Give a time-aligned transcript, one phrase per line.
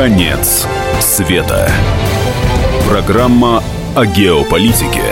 [0.00, 0.66] Конец
[0.98, 1.70] света.
[2.88, 3.62] Программа
[3.94, 5.02] о геополитике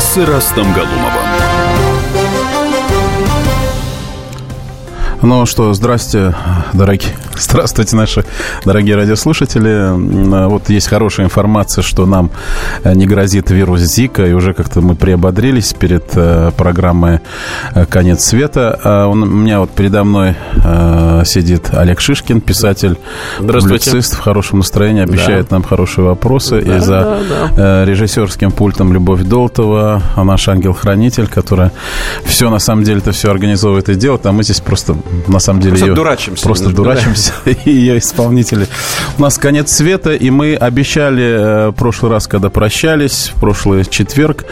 [0.00, 1.26] с Ирастом Галумовым.
[5.20, 6.34] Ну что, здрасте,
[6.72, 8.24] дорогие, здравствуйте, наши
[8.64, 10.48] дорогие радиослушатели.
[10.48, 12.30] Вот есть хорошая информация, что нам
[12.84, 17.20] не грозит вирус Зика, и уже как-то мы приободрились перед э, программой
[17.74, 18.78] э, «Конец света».
[18.82, 22.96] А у меня вот передо мной э, сидит Олег Шишкин, писатель,
[23.38, 25.56] публицист в хорошем настроении, обещает да.
[25.56, 26.60] нам хорошие вопросы.
[26.60, 27.84] Да, и за да, да.
[27.84, 31.72] режиссерским пультом Любовь Долтова, а наш ангел-хранитель, которая
[32.24, 35.60] все на самом деле это все организовывает и делает, а мы здесь просто на самом
[35.60, 35.72] деле...
[35.72, 36.44] Просто ее, дурачимся.
[36.44, 37.27] Просто дурачимся.
[37.64, 38.66] И ее исполнители.
[39.16, 44.44] У нас конец света, и мы обещали в прошлый раз, когда прощались, в прошлый четверг,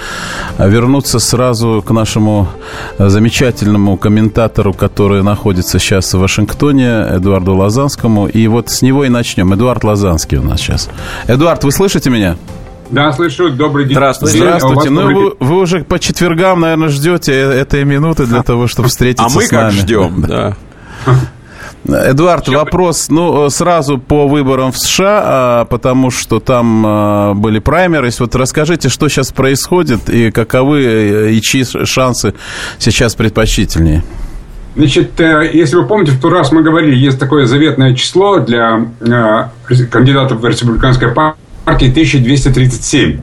[0.59, 2.49] вернуться сразу к нашему
[2.99, 8.27] замечательному комментатору, который находится сейчас в Вашингтоне, Эдуарду Лазанскому.
[8.27, 9.55] И вот с него и начнем.
[9.55, 10.89] Эдуард Лазанский у нас сейчас.
[11.27, 12.37] Эдуард, вы слышите меня?
[12.91, 13.51] Да, слышу.
[13.51, 13.95] Добрый день.
[13.95, 14.39] Здравствуйте.
[14.39, 14.91] Здравствуйте.
[14.91, 19.35] Ну, вы, вы уже по четвергам, наверное, ждете этой минуты для того, чтобы встретиться с
[19.35, 19.47] нами.
[19.49, 20.57] А мы как ждем, да.
[21.89, 28.19] Эдуард, вопрос, ну, сразу по выборам в США, а, потому что там а, были праймерис.
[28.19, 32.35] Вот расскажите, что сейчас происходит и каковы э, и чьи шансы
[32.79, 34.03] сейчас предпочтительнее?
[34.75, 38.89] Значит, э, если вы помните, в тот раз мы говорили, есть такое заветное число для
[39.01, 43.21] э, кандидатов в республиканской партии 1237.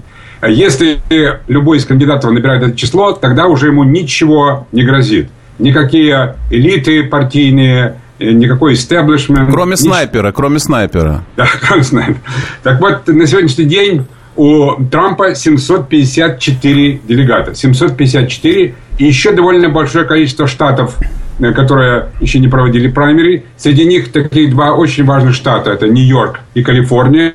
[0.48, 1.00] Если
[1.48, 5.30] любой из кандидатов набирает это число, тогда уже ему ничего не грозит.
[5.60, 7.96] Никакие элиты партийные,
[8.32, 9.52] никакой истеблишмент.
[9.52, 9.80] Кроме нич...
[9.80, 11.24] снайпера, кроме снайпера.
[11.36, 12.22] Да, кроме снайпера.
[12.64, 17.56] Так вот, на сегодняшний день у Трампа 754 делегата.
[17.56, 18.76] 754.
[18.98, 20.98] И еще довольно большое количество штатов,
[21.40, 23.46] э, которые еще не проводили праймери.
[23.58, 25.72] Среди них такие два очень важных штата.
[25.72, 27.34] Это Нью-Йорк и Калифорния.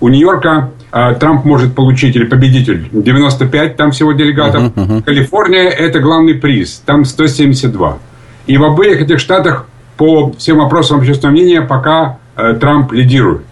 [0.00, 4.62] У Нью-Йорка э, Трамп может получить, или победитель, 95 там всего делегатов.
[4.62, 5.02] Uh-huh, uh-huh.
[5.02, 7.98] Калифорния– это главный приз, там 172.
[8.46, 13.42] И в обоих этих штатах по всем опросам общественного мнения пока э, Трамп лидирует.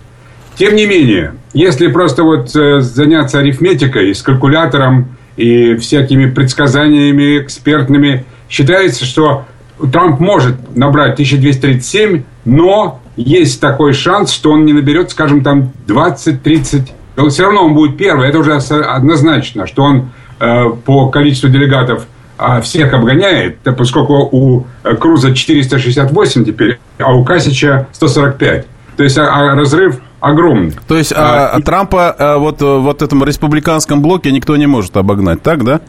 [0.56, 8.25] Тем не менее, если просто вот э, заняться арифметикой с калькулятором и всякими предсказаниями экспертными,
[8.49, 9.44] считается, что
[9.93, 16.91] Трамп может набрать 1237, но есть такой шанс, что он не наберет, скажем, там 20-30.
[17.16, 22.06] Но все равно он будет первый, это уже однозначно, что он э, по количеству делегатов
[22.39, 28.67] э, всех обгоняет, поскольку у э, Круза 468 теперь, а у Касича 145.
[28.97, 30.73] То есть а, а разрыв огромный.
[30.87, 35.43] То есть а, а, Трампа а, вот, вот этом республиканском блоке никто не может обогнать,
[35.43, 35.81] так, да?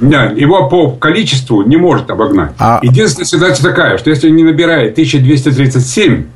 [0.00, 2.52] Да, его по количеству не может обогнать.
[2.58, 2.80] А...
[2.82, 6.26] Единственная ситуация такая, что если не набирает 1237,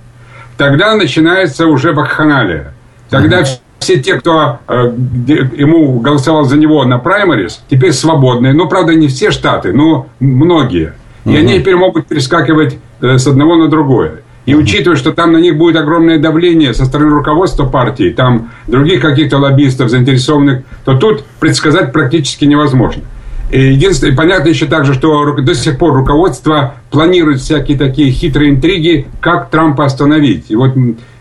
[0.57, 2.73] тогда начинается уже вакханалия.
[3.09, 3.47] Тогда угу.
[3.83, 4.95] Все те, кто э,
[5.57, 8.53] ему голосовал за него на праймарис, теперь свободные.
[8.53, 10.95] Ну, правда, не все штаты, но многие.
[11.25, 11.39] И угу.
[11.39, 14.23] они теперь могут перескакивать э, с одного на другое.
[14.45, 19.01] И учитывая, что там на них будет огромное давление со стороны руководства партии, там других
[19.01, 23.03] каких-то лоббистов, заинтересованных, то тут предсказать практически невозможно.
[23.53, 29.51] Единственное, понятно еще также, что до сих пор руководство планирует всякие такие хитрые интриги, как
[29.51, 30.51] Трампа остановить.
[30.51, 30.73] И вот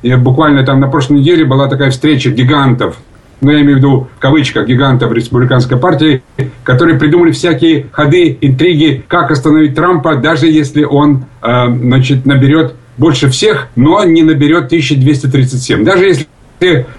[0.02, 2.96] буквально там на прошлой неделе была такая встреча гигантов,
[3.42, 6.22] ну, я имею в виду в кавычках гигантов республиканской партии,
[6.64, 13.30] которые придумали всякие ходы, интриги, как остановить Трампа, даже если он, э, значит, наберет больше
[13.30, 15.84] всех, но не наберет 1237.
[15.84, 16.28] Даже если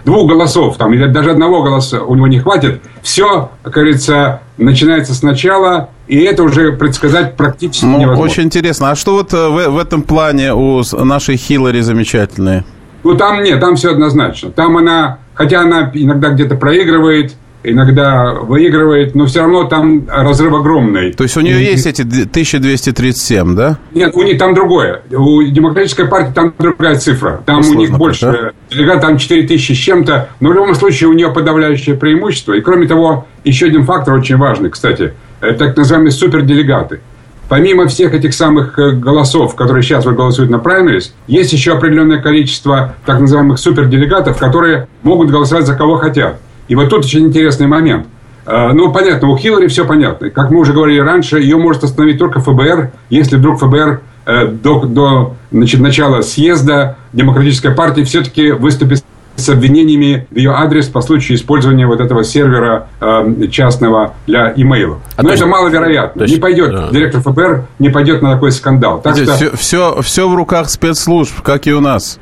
[0.05, 5.15] двух голосов, там, или даже одного голоса у него не хватит, все, как говорится, начинается
[5.15, 8.25] сначала, и это уже предсказать практически ну, невозможно.
[8.25, 8.91] Очень интересно.
[8.91, 12.65] А что вот э, в, в этом плане у нашей Хиллари замечательной?
[13.05, 14.51] Ну, там нет, там все однозначно.
[14.51, 21.13] Там она, хотя она иногда где-то проигрывает, иногда выигрывает, но все равно там разрыв огромный.
[21.13, 21.65] То есть у нее и...
[21.65, 23.79] есть эти 1237, да?
[23.95, 25.03] Нет, у них там другое.
[25.11, 27.43] У демократической партии там другая цифра.
[27.47, 28.97] Там ну, у них больше да?
[28.99, 30.29] там 4000 с чем-то.
[30.41, 32.55] Но в любом случае у нее подавляющее преимущество.
[32.55, 37.01] И кроме того, еще один фактор очень важный, кстати, это так называемые суперделегаты.
[37.49, 42.95] Помимо всех этих самых э, голосов, которые сейчас голосуют на праймерис, есть еще определенное количество
[43.05, 46.41] так называемых суперделегатов, которые могут голосовать за кого хотят.
[46.69, 48.07] И вот тут очень интересный момент.
[48.47, 50.31] А, ну, понятно, у Хиллари все понятно.
[50.31, 54.81] Как мы уже говорили раньше, ее может остановить только ФБР, если вдруг ФБР э, до,
[54.87, 59.05] до значит, начала съезда Демократической партии все-таки выступит
[59.37, 64.99] с обвинениями в ее адрес по случаю использования вот этого сервера э, частного для имейлов.
[65.17, 66.23] А Но это есть, маловероятно.
[66.23, 66.89] Есть, не пойдет да.
[66.91, 69.01] директор ФБР, не пойдет на такой скандал.
[69.01, 69.35] Так что...
[69.35, 72.19] все, все, все в руках спецслужб, как и у нас.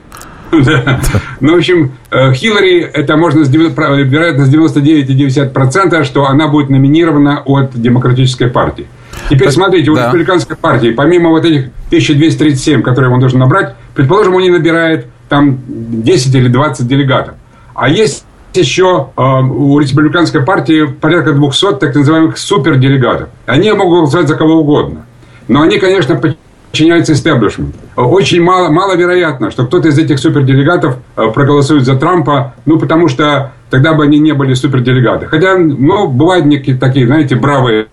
[1.41, 8.49] Ну, в общем, э, Хиллари, это можно, вероятность 99,9%, что она будет номинирована от Демократической
[8.49, 8.87] партии.
[9.29, 10.05] Теперь смотрите, у да.
[10.05, 15.59] республиканской партии, помимо вот этих 1237, которые он должен набрать, предположим, он не набирает там
[15.69, 17.35] 10 или 20 делегатов.
[17.75, 23.29] А есть еще э, у республиканской партии порядка 200 так называемых суперделегатов.
[23.47, 25.07] Они могут голосовать за кого угодно.
[25.47, 26.21] Но они, конечно,
[26.73, 27.79] подчиняются истеблишменту.
[27.95, 33.53] Очень мало, маловероятно, что кто-то из этих суперделегатов э, проголосует за Трампа, ну, потому что
[33.71, 35.27] тогда бы они не были суперделегаты.
[35.27, 37.87] Хотя, ну, бывают некие такие, знаете, бравые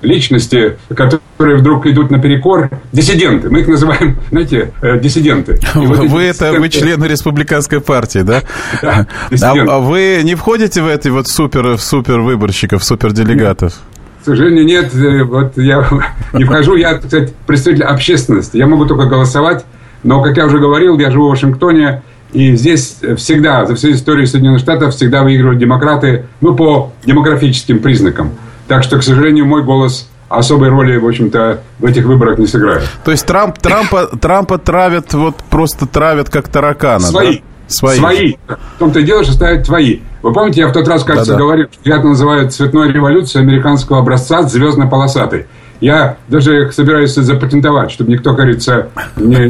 [0.00, 3.50] личности, которые вдруг идут наперекор, диссиденты.
[3.50, 5.58] Мы их называем, знаете, э, диссиденты.
[5.74, 8.42] Вот вы это, вы члены республиканской партии, да?
[8.82, 9.06] да
[9.42, 13.74] а, а вы не входите в эти вот супер, супер выборщиков, супер делегатов?
[14.22, 14.94] К сожалению, нет.
[14.94, 15.86] Э, вот я
[16.32, 16.76] не вхожу.
[16.76, 18.56] Я, кстати, представитель общественности.
[18.56, 19.64] Я могу только голосовать.
[20.02, 22.02] Но, как я уже говорил, я живу в Вашингтоне.
[22.32, 28.32] И здесь всегда, за всю историю Соединенных Штатов, всегда выигрывали демократы, ну, по демографическим признакам.
[28.68, 32.82] Так что, к сожалению, мой голос особой роли, в общем-то, в этих выборах не сыграет.
[33.04, 37.38] То есть Трамп, Трампа, Трампа травят, вот просто травят как таракана, Свои.
[37.38, 37.42] Да?
[37.68, 37.98] Свои.
[37.98, 38.34] Свои.
[38.46, 40.00] В том-то и дело, что ставят твои.
[40.22, 41.44] Вы помните, я в тот раз, кажется, Да-да.
[41.44, 45.46] говорил, что я это называю цветной революцией американского образца звездно-полосатой.
[45.80, 49.48] Я даже собираюсь запатентовать, чтобы никто, кажется, не...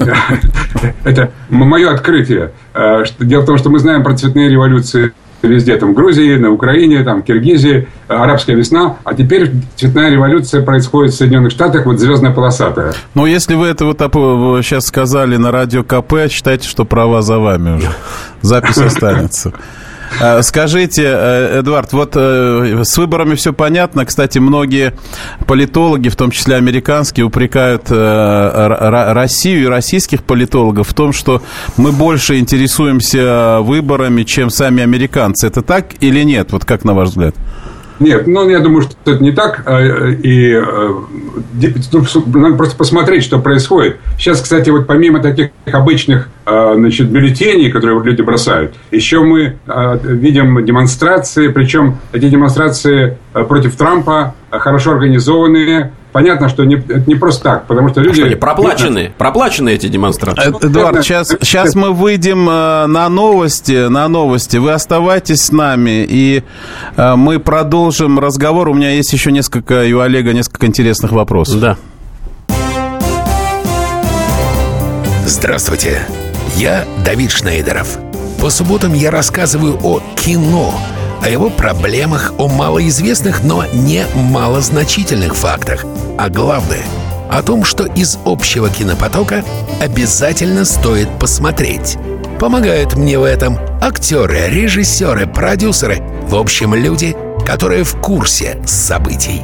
[1.04, 2.52] Это мое открытие.
[2.74, 5.12] Э, дело в том, что мы знаем про цветные революции
[5.42, 11.16] везде, там, Грузии, на Украине, там, Киргизии, арабская весна, а теперь цветная революция происходит в
[11.16, 12.92] Соединенных Штатах, вот звездная полосатая.
[13.14, 17.76] Но если вы это вот сейчас сказали на радио КП, считайте, что права за вами
[17.76, 17.90] уже.
[18.40, 19.52] Запись останется.
[20.20, 24.04] А, скажите, э, Эдуард, вот э, с выборами все понятно.
[24.04, 24.94] Кстати, многие
[25.46, 31.42] политологи, в том числе американские, упрекают э, Россию и российских политологов в том, что
[31.76, 35.46] мы больше интересуемся выборами, чем сами американцы.
[35.46, 36.52] Это так или нет?
[36.52, 37.34] Вот как на ваш взгляд?
[38.00, 39.62] Нет, ну, я думаю, что это не так.
[39.66, 40.94] А, и э,
[42.26, 43.96] надо просто посмотреть, что происходит.
[44.16, 49.96] Сейчас, кстати, вот помимо таких обычных а, значит, бюллетеней, которые люди бросают, еще мы а,
[49.96, 57.44] видим демонстрации, причем эти демонстрации против Трампа хорошо организованные, понятно, что не, это не просто
[57.44, 58.10] так, потому что люди...
[58.10, 59.12] А что, они проплачены?
[59.16, 60.52] Проплачены эти демонстрации?
[60.52, 64.56] Э, Эдуард, сейчас, сейчас мы выйдем э, на новости, на новости.
[64.56, 66.42] Вы оставайтесь с нами, и
[66.96, 68.68] э, мы продолжим разговор.
[68.68, 71.60] У меня есть еще несколько, и у Олега несколько интересных вопросов.
[71.60, 71.76] Да.
[75.24, 76.00] Здравствуйте,
[76.56, 77.96] я Давид Шнейдеров.
[78.40, 80.74] По субботам я рассказываю о кино–
[81.22, 85.84] о его проблемах, о малоизвестных, но не малозначительных фактах.
[86.16, 86.84] А главное–
[87.30, 89.44] о том, что из общего кинопотока
[89.80, 91.98] обязательно стоит посмотреть.
[92.40, 97.14] Помогают мне в этом актеры, режиссеры, продюсеры, в общем, люди,
[97.46, 99.42] которые в курсе событий.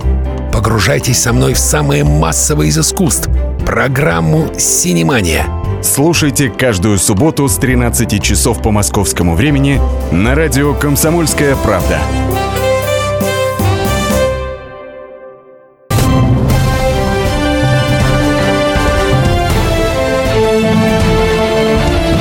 [0.52, 3.28] Погружайтесь со мной в самое массовое из искусств–
[3.66, 5.46] программу «Синемания»–
[5.84, 9.78] Слушайте каждую субботу с 13 часов по московскому времени
[10.10, 12.00] на радио «Комсомольская правда».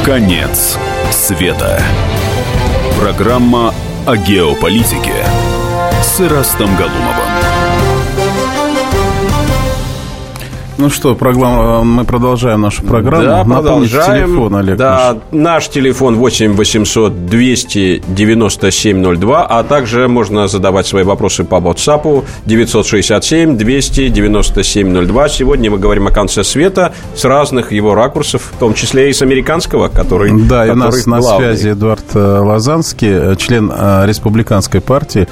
[0.04, 0.78] Конец
[1.10, 1.82] света.
[3.00, 3.74] Программа
[4.06, 5.26] о геополитике
[6.02, 7.23] с Ирастом Галумовым.
[10.78, 13.24] Ну что, программа, мы продолжаем нашу программу.
[13.24, 14.28] Да, Напомните продолжаем.
[14.28, 14.78] телефон, Олег.
[14.78, 15.42] Да, наш.
[15.44, 23.56] наш телефон 8 800 297 02, а также можно задавать свои вопросы по WhatsApp 967
[23.58, 25.30] 297 02.
[25.30, 29.22] Сегодня мы говорим о конце света с разных его ракурсов, в том числе и с
[29.22, 31.22] американского, который Да, и у нас главный.
[31.22, 35.28] на связи Эдуард э, Лазанский, э, член э, республиканской партии,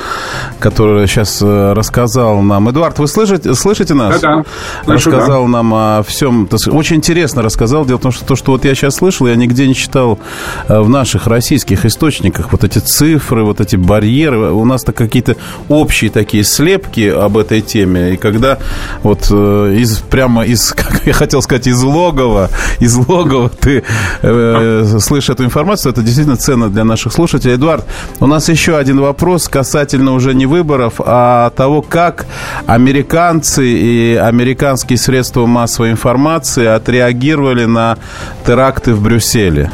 [0.59, 2.69] который сейчас рассказал нам.
[2.69, 4.19] Эдуард, вы слышите, слышите нас?
[4.21, 4.43] Да,
[4.85, 4.93] да.
[4.93, 6.47] Рассказал рассказал нам о всем.
[6.67, 7.85] Очень интересно рассказал.
[7.85, 10.19] Дело в том, что то, что вот я сейчас слышал, я нигде не читал
[10.67, 12.51] э, в наших российских источниках.
[12.51, 14.51] Вот эти цифры, вот эти барьеры.
[14.51, 15.35] У нас-то какие-то
[15.69, 18.13] общие такие слепки об этой теме.
[18.13, 18.57] И когда
[19.03, 23.83] вот э, из, прямо из, как я хотел сказать, из логова, из логова ты
[24.21, 27.55] э, слышишь эту информацию, это действительно ценно для наших слушателей.
[27.55, 27.85] Эдуард,
[28.19, 32.25] у нас еще один вопрос касательно уже не выборов, а того, как
[32.67, 37.97] американцы и американские средства средства массовой информации отреагировали на
[38.45, 39.69] теракты в Брюсселе?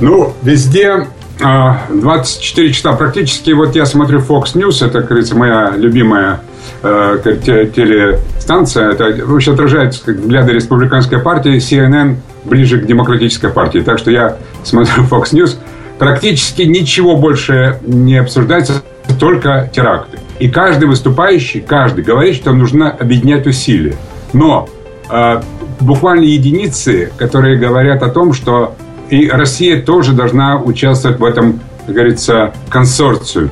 [0.00, 1.08] Ну, везде
[1.38, 3.50] 24 а, часа практически.
[3.50, 6.40] Вот я смотрю Fox News, это, говорится, моя любимая
[6.82, 8.92] э, телестанция.
[8.92, 11.58] Это вообще отражает взгляды республиканской партии.
[11.58, 13.80] CNN ближе к демократической партии.
[13.80, 15.56] Так что я смотрю Fox News.
[15.98, 18.82] Практически ничего больше не обсуждается,
[19.20, 20.18] только теракты.
[20.42, 23.94] И каждый выступающий, каждый говорит, что нужно объединять усилия.
[24.32, 24.68] Но
[25.08, 25.40] э,
[25.78, 28.74] буквально единицы, которые говорят о том, что
[29.08, 33.50] и Россия тоже должна участвовать в этом, как говорится, консорциуме.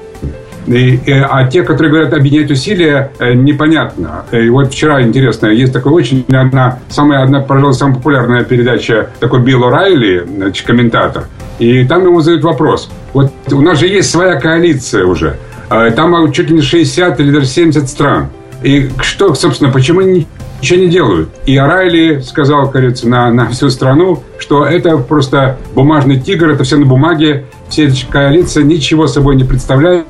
[0.67, 4.25] И, и, а те, которые говорят объединять усилия, э, непонятно.
[4.33, 9.43] И вот вчера, интересно, есть такой очень одна, самая, одна, пожалуй, самая популярная передача, такой
[9.43, 11.27] Билл О'Райли, значит, комментатор.
[11.61, 12.91] И там ему задают вопрос.
[13.13, 15.37] Вот у нас же есть своя коалиция уже.
[15.71, 18.29] А там чуть ли не 60 или даже 70 стран.
[18.63, 20.27] И что, собственно, почему они
[20.61, 21.31] ничего не делают?
[21.47, 26.77] И Орайли сказал, кажется, на, на всю страну, что это просто бумажный тигр, это все
[26.77, 30.07] на бумаге, все эти коалиция ничего собой не представляет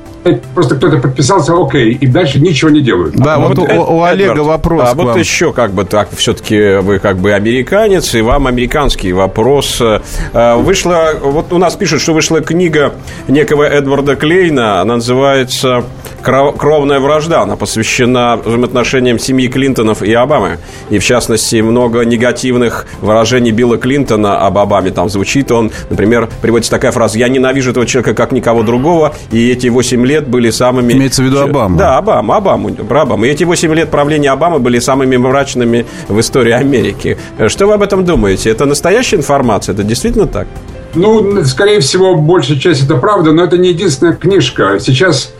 [0.53, 3.15] просто кто-то подписался, окей, и дальше ничего не делают.
[3.15, 4.89] Да, а вот, вот у, у Олега Эдвард, вопрос.
[4.89, 9.81] А вот еще как бы так, все-таки вы как бы американец, и вам американский вопрос.
[9.81, 12.93] Э, вышла, вот у нас пишут, что вышла книга
[13.27, 15.83] некого Эдварда Клейна, она называется
[16.21, 17.41] «Кровная вражда».
[17.41, 20.59] Она посвящена взаимоотношениям семьи Клинтонов и Обамы.
[20.89, 24.91] И, в частности, много негативных выражений Билла Клинтона об Обаме.
[24.91, 29.51] Там звучит он, например, приводится такая фраза «Я ненавижу этого человека, как никого другого, и
[29.51, 30.93] эти 8 лет были самыми...
[30.93, 31.77] Имеется в виду Обама.
[31.77, 33.25] Да, Обама, Обама, про Обаму.
[33.25, 37.17] И эти 8 лет правления Обамы были самыми мрачными в истории Америки.
[37.47, 38.49] Что вы об этом думаете?
[38.49, 39.73] Это настоящая информация?
[39.73, 40.47] Это действительно так?
[40.93, 44.77] Ну, скорее всего, большая часть это правда, но это не единственная книжка.
[44.79, 45.33] Сейчас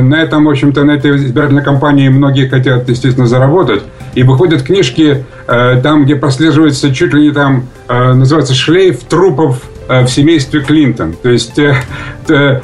[0.00, 3.82] на этом, в общем-то, на этой избирательной кампании многие хотят, естественно, заработать.
[4.14, 9.62] И выходят книжки э, там, где прослеживается чуть ли не там, э, называется «Шлейф трупов
[9.88, 11.14] Э, в семействе Клинтон.
[11.14, 11.74] То есть э,
[12.28, 12.60] э,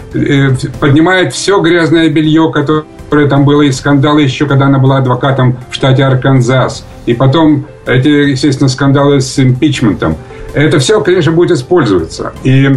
[0.79, 5.75] поднимает все грязное белье, которое там было, и скандалы еще, когда она была адвокатом в
[5.75, 6.85] штате Арканзас.
[7.07, 10.17] И потом эти, естественно, скандалы с импичментом.
[10.53, 12.35] Это все, конечно, будет использоваться.
[12.45, 12.71] И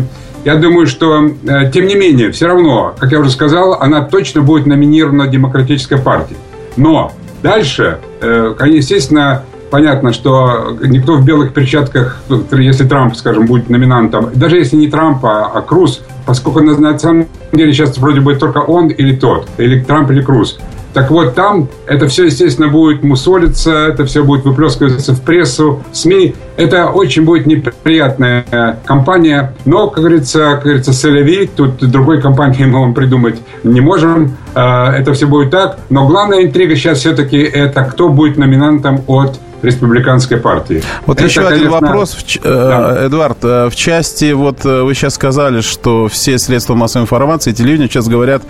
[0.47, 1.29] я думаю, что,
[1.73, 6.39] тем не менее, все равно, как я уже сказал, она точно будет номинирована Демократической партией.
[6.77, 7.11] Но
[7.43, 14.77] дальше, естественно, понятно, что никто в белых перчатках, если Трамп, скажем, будет номинантом, даже если
[14.77, 19.17] не Трамп, а, а Круз, поскольку на, самом деле сейчас вроде бы только он или
[19.17, 20.59] тот, или Трамп или Круз.
[20.93, 25.95] Так вот, там это все, естественно, будет мусолиться, это все будет выплескиваться в прессу, в
[25.95, 26.35] СМИ.
[26.55, 29.53] Это очень будет неприятная компания.
[29.65, 34.35] Но, как говорится, как говорится, Селеви, тут другой компании мы вам придумать не можем.
[34.55, 35.77] Э, это все будет так.
[35.89, 40.83] Но главная интрига сейчас все-таки это кто будет номинантом от республиканской партии.
[41.05, 41.57] Вот Это, еще конечно...
[41.57, 43.07] один вопрос, э, да.
[43.07, 43.37] Эдуард.
[43.43, 48.07] Э, в части, вот э, вы сейчас сказали, что все средства массовой информации, телевидение сейчас
[48.07, 48.43] говорят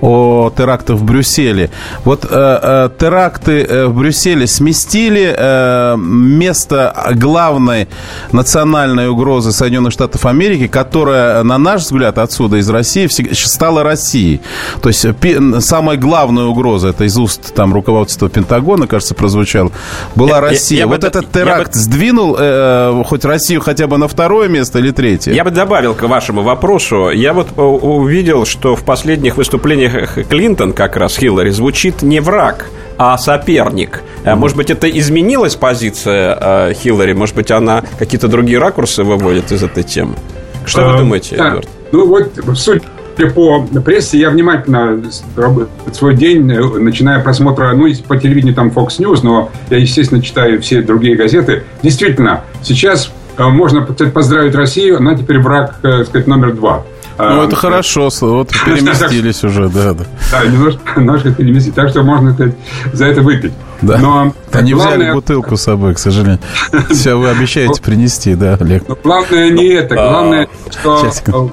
[0.00, 1.70] о терактах в Брюсселе.
[2.04, 7.88] Вот э, теракты в Брюсселе сместили э, место главной
[8.32, 14.40] национальной угрозы Соединенных Штатов Америки, которая, на наш взгляд, отсюда, из России, стала Россией.
[14.82, 15.06] То есть
[15.60, 19.72] самая главная угроза, это из уст там руководства Пентагона, кажется, прозвучало,
[20.14, 20.78] была Россия.
[20.78, 21.78] Я, я вот бы, этот теракт бы...
[21.78, 25.32] сдвинул э, хоть Россию хотя бы на второе место или третье?
[25.32, 27.10] Я бы добавил к вашему вопросу.
[27.10, 32.66] Я вот увидел, что в последних выступлениях Клинтон, как раз Хиллари, звучит не враг,
[32.98, 34.02] а соперник.
[34.24, 34.36] Mm-hmm.
[34.36, 37.12] Может быть, это изменилась позиция э, Хиллари?
[37.12, 40.14] Может быть, она какие-то другие ракурсы выводит из этой темы?
[40.64, 41.68] Что вы думаете, Эдвард?
[41.92, 42.82] Ну, вот суть
[43.34, 45.02] по прессе я внимательно
[45.92, 50.60] свой день, э, начиная просмотра, ну, по телевидению там Fox News, но я, естественно, читаю
[50.60, 51.64] все другие газеты.
[51.82, 56.84] Действительно, сейчас э, можно поздравить Россию, она теперь враг, так э, сказать, номер два.
[57.18, 60.04] Ну, это хорошо, вот переместились уже, да, да.
[60.30, 62.54] Да, немножко, немножко переместились, так что можно сказать,
[62.92, 63.52] за это выпить.
[63.82, 63.98] Да.
[63.98, 64.96] Но Они главное...
[64.96, 66.38] взяли бутылку с собой, к сожалению.
[66.90, 68.84] Все, вы обещаете принести, да, Олег?
[69.02, 71.50] Главное не это, главное, что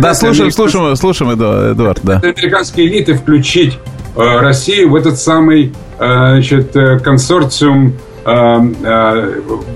[0.00, 2.20] да, слушаем, слушаем, слушаем, Эдуард, да.
[2.22, 3.78] Американские элиты включить
[4.16, 7.94] э, Россию в этот самый э, значит, э, консорциум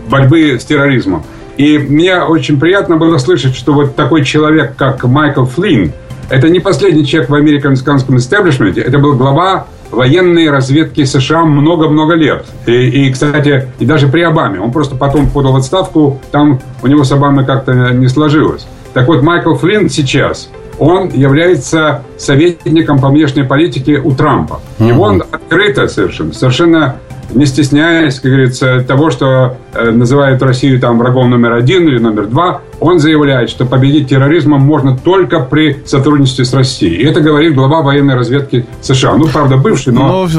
[0.08, 1.22] борьбы с терроризмом.
[1.58, 5.92] И мне очень приятно было слышать, что вот такой человек, как Майкл Флинн,
[6.30, 12.46] это не последний человек в американском истеблишменте, это был глава военной разведки США много-много лет.
[12.66, 14.60] И, и, кстати, и даже при Обаме.
[14.60, 18.66] Он просто потом подал отставку, там у него с Обамой как-то не сложилось.
[18.98, 20.50] Так вот, Майкл Флинн сейчас,
[20.80, 24.60] он является советником по внешней политике у Трампа.
[24.80, 26.96] И он открыто совершенно, совершенно
[27.30, 32.26] не стесняясь, как говорится, того, что э, называют Россию там врагом номер один или номер
[32.26, 36.96] два, он заявляет, что победить терроризмом можно только при сотрудничестве с Россией.
[36.96, 39.14] И это говорит глава военной разведки США.
[39.14, 40.06] Ну, правда, бывший, но...
[40.06, 40.30] но он...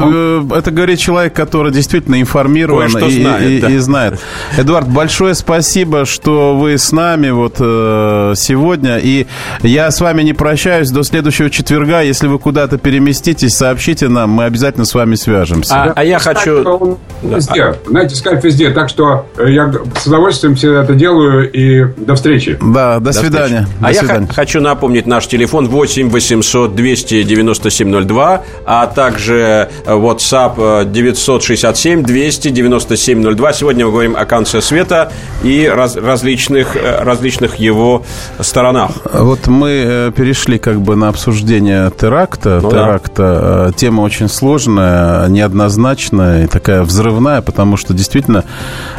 [0.52, 3.70] Э, это говорит человек, который действительно информирован и, знает, и, да.
[3.70, 4.20] и знает.
[4.56, 8.98] Эдуард, большое спасибо, что вы с нами вот э, сегодня.
[8.98, 9.26] И
[9.62, 12.00] я с вами не прощаюсь до следующего четверга.
[12.00, 15.74] Если вы куда-то переместитесь, сообщите нам, мы обязательно с вами свяжемся.
[15.74, 16.98] А, а я хочу...
[17.22, 17.74] Везде.
[17.86, 18.70] Знаете, скайп везде.
[18.70, 21.50] Так что э, я с удовольствием все это делаю.
[21.50, 22.29] И до встречи.
[22.60, 23.62] Да, до, до свидания.
[23.62, 23.80] Встречи.
[23.80, 24.26] До а свидания.
[24.28, 33.34] я хочу напомнить наш телефон 8 800 297 02, а также э, WhatsApp 967 297
[33.34, 33.52] 02.
[33.52, 38.04] Сегодня мы говорим о конце света и раз, различных, э, различных его
[38.40, 38.92] сторонах.
[39.12, 42.60] Вот мы перешли как бы на обсуждение теракта.
[42.62, 43.66] Ну, теракта.
[43.66, 43.72] Да.
[43.72, 48.44] Тема очень сложная, неоднозначная и такая взрывная, потому что действительно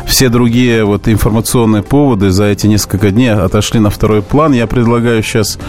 [0.05, 4.53] все другие вот информационные поводы за эти несколько дней отошли на второй план.
[4.53, 5.59] Я предлагаю сейчас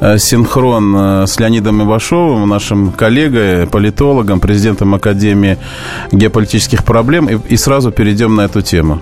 [0.00, 5.58] э, синхрон э, с Леонидом Ивашовым, нашим коллегой, политологом, президентом Академии
[6.12, 9.00] геополитических проблем, и, и сразу перейдем на эту тему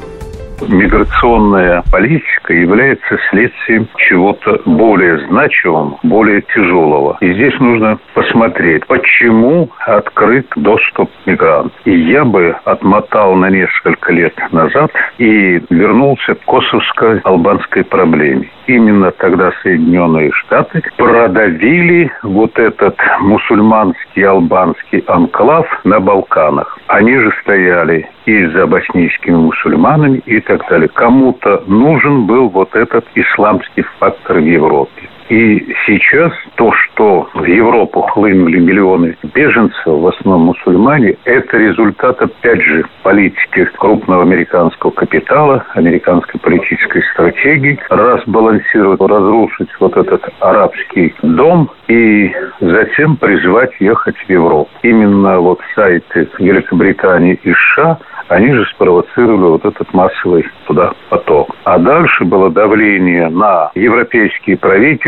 [0.68, 7.18] миграционная политика является следствием чего-то более значимого, более тяжелого.
[7.20, 11.72] И здесь нужно посмотреть, почему открыт доступ мигрантов.
[11.84, 18.50] И я бы отмотал на несколько лет назад и вернулся к косовско-албанской проблеме.
[18.66, 26.76] Именно тогда Соединенные Штаты продавили вот этот мусульманский албанский анклав на Балканах.
[26.88, 30.88] Они же стояли и за боснийскими мусульманами и так далее.
[30.88, 35.08] Кому-то нужен был вот этот исламский фактор в Европе.
[35.28, 42.62] И сейчас то, что в Европу хлынули миллионы беженцев, в основном мусульмане, это результат, опять
[42.62, 52.32] же, политики крупного американского капитала, американской политической стратегии, разбалансировать, разрушить вот этот арабский дом и
[52.60, 54.70] затем призвать ехать в Европу.
[54.82, 61.54] Именно вот сайты Великобритании и США они же спровоцировали вот этот массовый туда поток.
[61.64, 64.56] А дальше было давление на европейские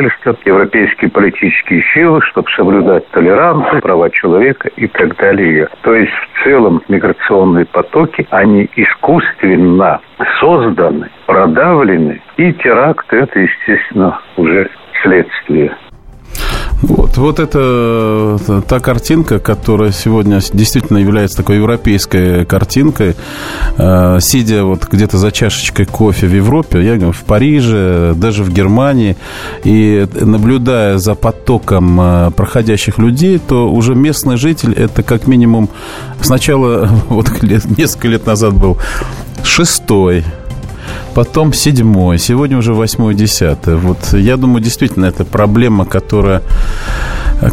[0.08, 5.68] правительства, европейские политические силы, чтобы соблюдать толерантность, права человека и так далее.
[5.82, 10.00] То есть в целом миграционные потоки, они искусственно
[10.40, 14.70] созданы, продавлены, и теракт это, естественно, уже
[15.02, 15.72] следствие.
[16.80, 18.38] Вот, вот это
[18.68, 23.16] та картинка, которая сегодня действительно является такой европейской картинкой.
[23.76, 28.52] Э, сидя вот где-то за чашечкой кофе в Европе, я говорю, в Париже, даже в
[28.52, 29.16] Германии,
[29.64, 35.68] и наблюдая за потоком э, проходящих людей, то уже местный житель это как минимум
[36.20, 38.78] сначала, вот несколько лет назад был
[39.42, 40.24] шестой,
[41.18, 43.74] потом седьмой, сегодня уже восьмой, десятый.
[43.74, 46.44] Вот я думаю, действительно, это проблема, которая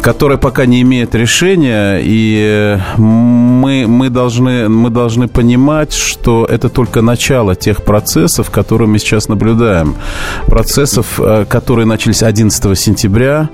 [0.02, 7.02] которая пока не имеет решения, и мы, мы, должны, мы должны понимать, что это только
[7.02, 9.96] начало тех процессов, которые мы сейчас наблюдаем.
[10.46, 13.48] Процессов, э, которые начались 11 сентября,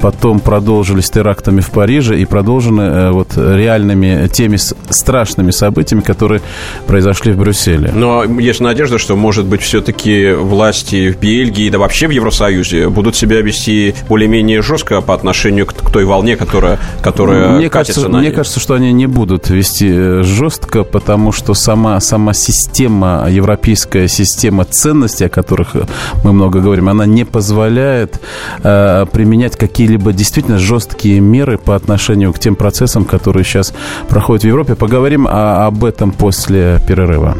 [0.00, 6.42] потом продолжились терактами в Париже и продолжены э, вот реальными теми страшными событиями, которые
[6.86, 7.92] произошли в Брюсселе.
[7.94, 13.16] Но есть надежда, что, может быть, все-таки власти в Бельгии, да вообще в Евросоюзе будут
[13.16, 18.18] себя вести более-менее жестко по отношению к к той волне, которая, которая мне кажется, на
[18.18, 24.08] Мне кажется, что они не будут вести э, жестко, потому что сама, сама система, европейская
[24.08, 25.76] система ценностей, о которых
[26.24, 28.20] мы много говорим, она не позволяет
[28.62, 33.72] э, применять какие-либо действительно жесткие меры по отношению к тем процессам, которые сейчас
[34.08, 34.74] проходят в Европе.
[34.74, 37.36] Поговорим о, об этом после перерыва.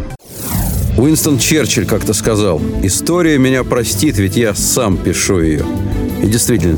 [0.99, 5.65] Уинстон Черчилль как-то сказал, «История меня простит, ведь я сам пишу ее».
[6.23, 6.77] И действительно,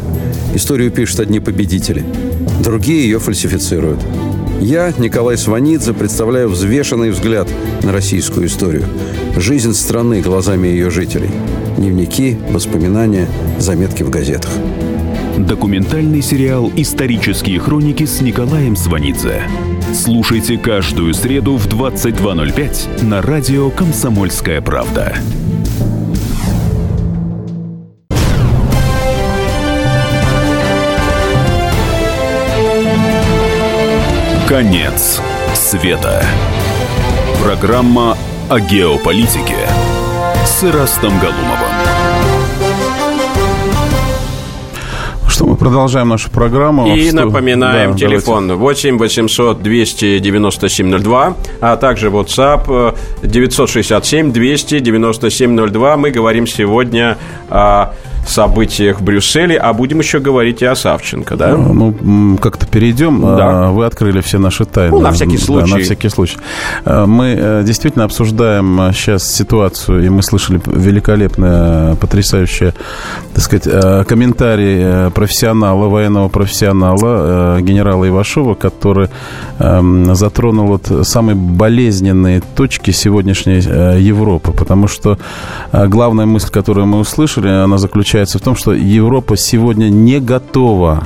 [0.54, 2.04] историю пишут одни победители,
[2.62, 4.00] другие ее фальсифицируют.
[4.60, 7.48] Я, Николай Сванидзе, представляю взвешенный взгляд
[7.82, 8.84] на российскую историю.
[9.36, 11.30] Жизнь страны глазами ее жителей.
[11.78, 13.26] Дневники, воспоминания,
[13.58, 14.50] заметки в газетах.
[15.38, 19.42] Документальный сериал «Исторические хроники» с Николаем Сванидзе.
[19.94, 25.16] Слушайте каждую среду в 22.05 на радио «Комсомольская правда».
[34.50, 35.22] Конец
[35.54, 36.24] света.
[37.40, 38.16] Программа
[38.48, 39.54] о геополитике
[40.44, 41.70] с Ирастом Галумовым
[45.28, 46.92] Что мы продолжаем нашу программу.
[46.96, 47.26] И что...
[47.26, 48.90] напоминаем, да, телефон давайте.
[48.90, 55.96] 8 800 297 02, а также WhatsApp 967 297 02.
[55.96, 57.18] Мы говорим сегодня
[57.50, 57.94] о
[58.28, 61.56] событиях в Брюсселе, а будем еще говорить и о Савченко, да?
[61.56, 63.20] Ну, как-то перейдем.
[63.20, 63.66] Да.
[63.66, 64.96] А, вы открыли все наши тайны.
[64.96, 65.70] Ну, на всякий случай.
[65.70, 66.36] Да, на всякий случай.
[66.84, 72.74] А, мы э, действительно обсуждаем сейчас ситуацию, и мы слышали великолепное, потрясающее,
[73.34, 79.08] так сказать, э, комментарий э, профессионала, военного профессионала, генерала Ивашова, который
[79.58, 83.60] эм, затронул вот самые болезненные точки сегодняшней
[84.00, 85.18] Европы, потому что
[85.72, 91.04] главная мысль, которую мы услышали, она заключается заключается в том, что Европа сегодня не готова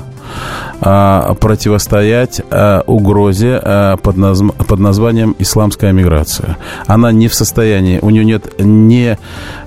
[0.81, 4.55] а, противостоять а, угрозе а, под, назв...
[4.57, 6.57] под названием исламская миграция.
[6.87, 9.19] Она не в состоянии, у нее нет ни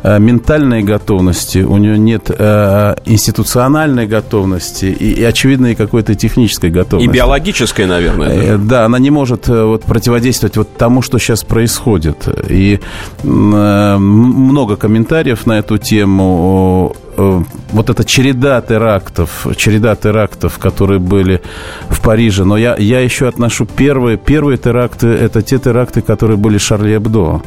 [0.03, 7.09] ментальной готовности, у нее нет институциональной готовности и, и очевидно, и какой-то технической готовности.
[7.09, 8.29] И биологической, наверное.
[8.29, 12.27] Э, да, она не может э, вот, противодействовать вот тому, что сейчас происходит.
[12.49, 12.79] И
[13.23, 21.41] э, много комментариев на эту тему вот эта череда терактов, череда терактов, которые были
[21.89, 22.43] в Париже.
[22.43, 27.41] Но я, я еще отношу первые, первые теракты, это те теракты, которые были Шарли Эбдо.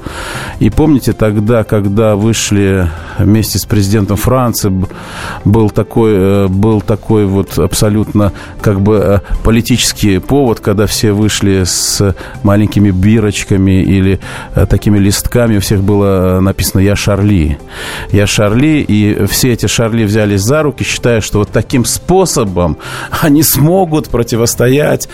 [0.59, 4.73] И помните тогда, когда вышли вместе с президентом Франции,
[5.45, 11.63] был такой, э, был такой вот абсолютно как бы э, политический повод, когда все вышли
[11.65, 14.21] с маленькими бирочками или
[14.69, 17.59] такими листками, у всех было написано «Я Шарли».
[18.11, 22.79] «Я Шарли», и все эти эти Шарли взялись за руки, считая, что вот таким способом
[23.21, 25.09] они смогут противостоять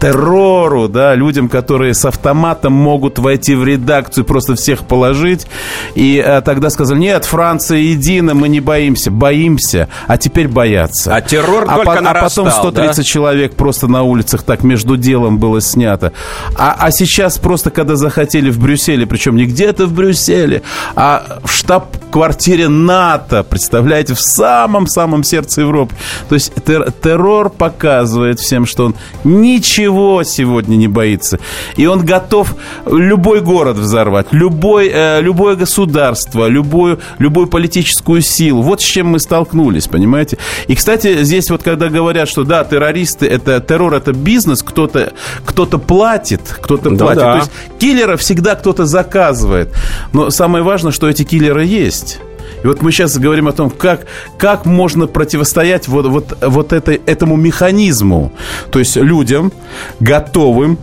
[0.00, 5.46] террору, да, людям, которые с автоматом могут войти в редакцию, просто всех положить.
[5.94, 9.10] И а, тогда сказали, нет, Франция едина, мы не боимся.
[9.12, 11.14] Боимся, а теперь боятся.
[11.14, 13.02] А террор а только по, нарастал, А потом 130 да?
[13.04, 16.12] человек просто на улицах так между делом было снято.
[16.56, 20.62] А, а сейчас просто, когда захотели в Брюсселе, причем не где-то в Брюсселе,
[20.96, 25.94] а в штаб-квартире НАТО, представляете, представляете, в самом-самом сердце Европы.
[26.28, 31.38] То есть тер террор показывает всем, что он ничего сегодня не боится.
[31.76, 32.54] И он готов
[32.86, 38.62] любой город взорвать, любой, э, любое государство, любую, любую политическую силу.
[38.62, 40.38] Вот с чем мы столкнулись, понимаете?
[40.68, 45.12] И, кстати, здесь вот когда говорят, что да, террористы, это террор, это бизнес, кто-то
[45.44, 47.22] кто платит, кто-то да, платит.
[47.22, 47.32] Да.
[47.32, 49.74] То есть киллера всегда кто-то заказывает.
[50.14, 52.20] Но самое важное, что эти киллеры есть.
[52.62, 54.06] И вот мы сейчас говорим о том, как,
[54.38, 58.32] как можно противостоять вот, вот, вот этой, этому механизму.
[58.70, 59.52] То есть людям,
[60.00, 60.78] готовым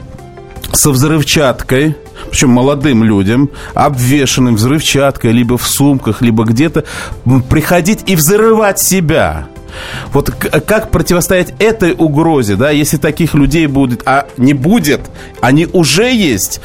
[0.73, 1.95] со взрывчаткой,
[2.29, 6.83] причем молодым людям, обвешенным взрывчаткой, либо в сумках, либо где-то,
[7.49, 9.47] приходить и взрывать себя.
[10.13, 15.01] Вот как противостоять этой угрозе, да, если таких людей будет, а не будет,
[15.41, 16.59] они уже есть,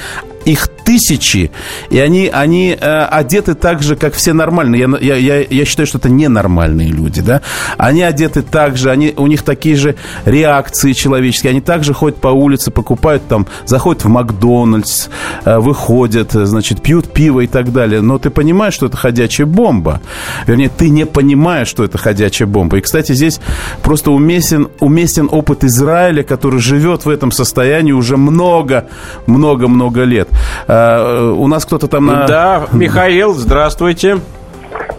[0.45, 1.51] их тысячи,
[1.91, 4.89] и они, они э, одеты так же, как все нормальные.
[5.01, 7.41] Я, я, я считаю, что это ненормальные люди, да.
[7.79, 11.51] Они одеты так же, они, у них такие же реакции человеческие.
[11.51, 15.09] Они также ходят по улице, покупают там, заходят в Макдональдс,
[15.45, 18.01] э, выходят, значит, пьют пиво и так далее.
[18.01, 20.01] Но ты понимаешь, что это ходячая бомба.
[20.47, 22.79] Вернее, ты не понимаешь, что это ходячая бомба.
[22.79, 23.41] И, кстати, здесь
[23.83, 28.87] просто уместен, уместен опыт Израиля, который живет в этом состоянии уже много,
[29.27, 30.29] много-много лет.
[30.75, 32.27] Э, у нас кто-то там на...
[32.27, 34.19] Да, Михаил, здравствуйте.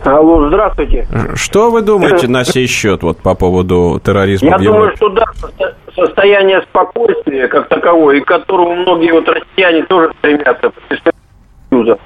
[0.05, 1.07] Алло, здравствуйте.
[1.35, 5.25] Что вы думаете на сей счет вот по поводу терроризма Я думаю, что да,
[5.95, 10.71] состояние спокойствия как таковое, и к которому многие вот россияне тоже стремятся,
[11.69, 11.97] Союза.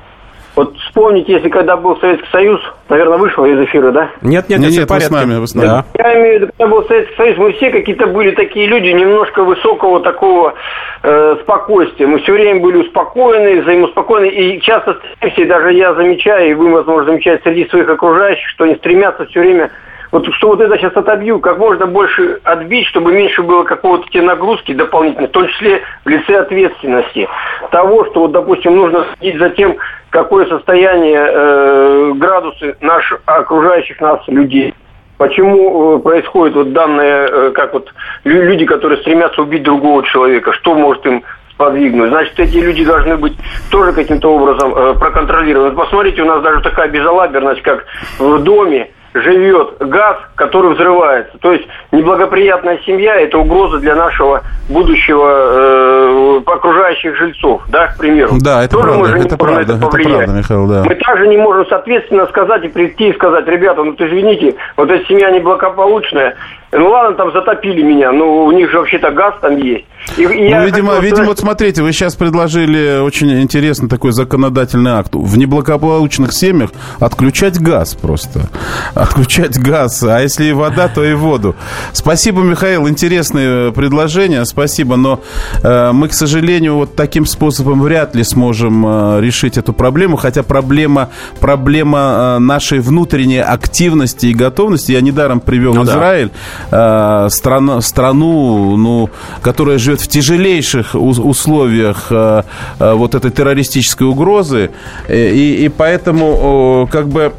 [0.60, 4.10] Вот вспомните, если когда был Советский Союз, наверное, вышел из эфира, да?
[4.22, 5.68] Нет, нет, нет, нет вы с нами, вы с нами.
[5.68, 5.86] Да.
[5.98, 9.46] Я имею в виду, когда был Советский Союз, мы все какие-то были такие люди, немножко
[9.46, 10.56] высокого такого
[11.04, 12.08] э, спокойствия.
[12.08, 17.14] Мы все время были успокоены, взаимоуспокоены, и часто и даже я замечаю, и вы, возможно,
[17.14, 19.72] замечаете среди своих окружающих, что они стремятся все время
[20.12, 24.22] вот что вот это сейчас отобью, как можно больше отбить, чтобы меньше было какого-то те
[24.22, 27.28] нагрузки дополнительной, в том числе в лице ответственности.
[27.72, 29.78] Того, что, вот, допустим, нужно следить за тем,
[30.10, 34.74] какое состояние, э, градусы наших окружающих нас людей.
[35.18, 37.94] Почему э, происходит вот данное, э, как вот
[38.24, 42.10] люди, которые стремятся убить другого человека, что может им сподвигнуть.
[42.10, 43.34] Значит, эти люди должны быть
[43.70, 45.76] тоже каким-то образом э, проконтролированы.
[45.76, 47.86] Посмотрите, у нас даже такая безалаберность, как
[48.18, 51.38] в доме живет газ, который взрывается.
[51.40, 58.34] То есть неблагоприятная семья– это угроза для нашего будущего э, окружающих жильцов, да, к примеру.
[58.40, 60.84] Да, это Тоже правда, это правда, это, это правда, Михаил, да.
[60.84, 65.06] Мы также не можем, соответственно, сказать и прийти и сказать, ребята, ну, извините, вот эта
[65.06, 66.36] семья неблагополучная,
[66.72, 69.86] Ну ладно, там затопили меня, но у них же вообще-то газ там есть.
[70.18, 71.02] И, ну, я видимо, хотел...
[71.02, 75.14] видимо, вот смотрите, вы сейчас предложили очень интересный такой законодательный акт.
[75.14, 78.50] В неблагополучных семьях отключать газ просто.
[78.96, 80.04] Отключать газ.
[80.04, 81.56] А если и вода, то и воду.
[81.92, 82.88] Спасибо, Михаил.
[82.88, 84.46] Интересное предложение.
[84.46, 84.96] Спасибо.
[84.96, 85.22] Но
[85.64, 90.18] э, мы, к сожалению, вот таким способом вряд ли сможем э, решить эту проблему.
[90.18, 94.92] Хотя проблема, проблема э, нашей внутренней активности и готовности.
[94.92, 96.30] Я недаром привел ну, Израиль.
[96.30, 96.34] Да.
[96.72, 99.10] Э, страна, страну, ну,
[99.42, 102.44] которая живет в тяжелейших условиях э,
[102.80, 104.72] э, вот этой террористической угрозы.
[105.08, 107.34] Э, и, и поэтому как бы...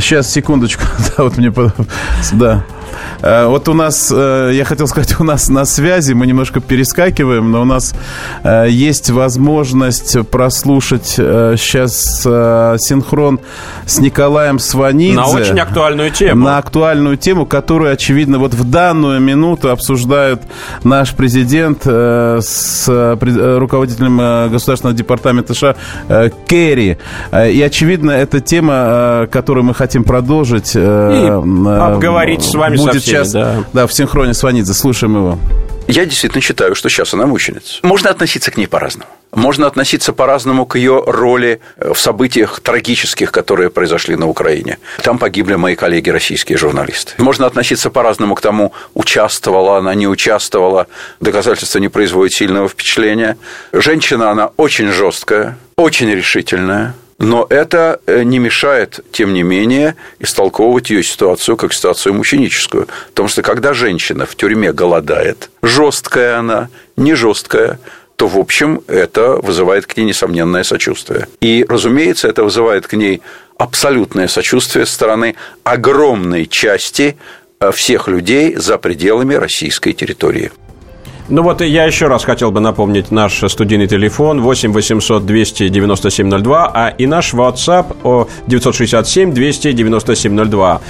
[0.00, 0.82] Сейчас, секундочку.
[1.16, 1.52] да, вот мне...
[2.32, 2.64] Да.
[3.22, 7.50] Э, вот у нас, э, я хотел сказать, у нас на связи, мы немножко перескакиваем,
[7.50, 7.94] но у нас
[8.42, 13.40] э, есть возможность прослушать сейчас синхрон
[13.86, 15.16] с Николаем Сванидзе.
[15.16, 16.44] На очень актуальную тему.
[16.44, 20.42] На актуальную тему, которую, очевидно, вот в данную минуту обсуждают
[20.84, 25.76] наш президент с руководителем Государственного департамента США
[26.46, 26.98] Керри.
[27.32, 30.74] И, очевидно, это тема, которую мы хотим продолжить.
[30.74, 33.64] И обговорить с вами будет сейчас да.
[33.72, 34.74] Да, в синхроне с Ванидзе.
[34.74, 35.38] Слушаем его.
[35.88, 37.80] Я действительно считаю, что сейчас она мученица.
[37.82, 39.10] Можно относиться к ней по-разному.
[39.32, 44.78] Можно относиться по-разному к ее роли в событиях трагических, которые произошли на Украине.
[45.02, 47.14] Там погибли мои коллеги, российские журналисты.
[47.18, 50.86] Можно относиться по-разному к тому, участвовала она, не участвовала.
[51.20, 53.38] Доказательства не производят сильного впечатления.
[53.72, 60.90] Женщина, она очень жесткая, очень решительная, но это э, не мешает, тем не менее, истолковывать
[60.90, 62.88] ее ситуацию как ситуацию мученическую.
[63.10, 67.78] Потому что когда женщина в тюрьме голодает, жесткая она, не жесткая,
[68.16, 71.28] то, в общем, это вызывает к ней несомненное сочувствие.
[71.40, 73.22] И, разумеется, это вызывает к ней
[73.56, 77.16] абсолютное сочувствие со стороны огромной части
[77.60, 80.50] э, всех людей за пределами российской территории.
[81.28, 86.70] Ну вот я еще раз хотел бы напомнить наш студийный телефон 8 800 297 02,
[86.74, 90.80] а и наш WhatsApp 967 297 02.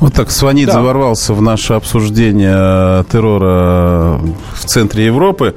[0.00, 0.74] Вот так Сванид да.
[0.74, 4.20] заворвался в наше обсуждение э, террора
[4.54, 5.54] в центре Европы.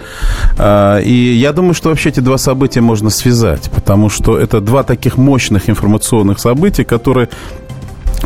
[0.58, 4.84] Э, и я думаю, что вообще эти два события можно связать, потому что это два
[4.84, 7.30] таких мощных информационных события, которые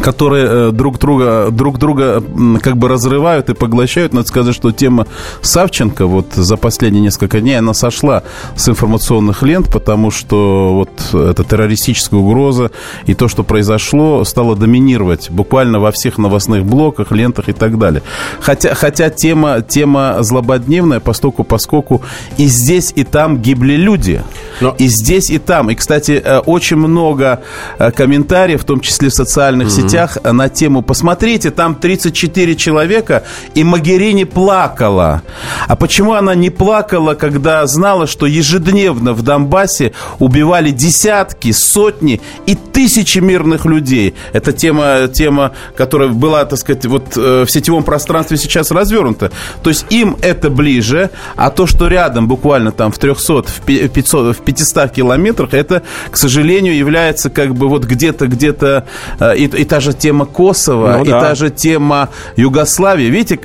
[0.01, 2.23] которые э, друг друга, друг друга
[2.61, 4.13] как бы разрывают и поглощают.
[4.13, 5.07] Надо сказать, что тема
[5.41, 8.23] Савченко вот за последние несколько дней она сошла
[8.55, 12.71] с информационных лент, потому что вот эта террористическая угроза
[13.05, 18.01] и то, что произошло, стало доминировать буквально во всех новостных блоках, лентах и так далее.
[18.39, 22.01] Хотя, хотя тема, тема злободневная, постоку поскольку
[22.37, 24.21] и здесь, и там гибли люди.
[24.61, 24.75] Но...
[24.77, 25.69] И здесь, и там.
[25.69, 27.41] И, кстати, э, очень много
[27.77, 29.88] э, комментариев, в том числе в социальных mm-hmm сетях
[30.23, 33.23] на тему «Посмотрите, там 34 человека,
[33.55, 35.21] и Магерини плакала».
[35.67, 42.55] А почему она не плакала, когда знала, что ежедневно в Донбассе убивали десятки, сотни и
[42.55, 44.15] тысячи мирных людей?
[44.33, 49.31] Это тема, тема которая была, так сказать, вот э, в сетевом пространстве сейчас развернута.
[49.63, 54.37] То есть им это ближе, а то, что рядом, буквально там в 300, в 500,
[54.37, 58.85] в 500 километрах, это, к сожалению, является как бы вот где-то, где-то
[59.19, 61.21] э, и, и та же тема Косово, ну, и да.
[61.21, 63.09] та же тема Югославии.
[63.09, 63.39] Видите,